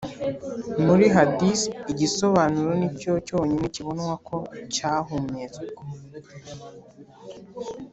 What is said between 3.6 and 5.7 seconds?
kibonwa ko cyahumetswe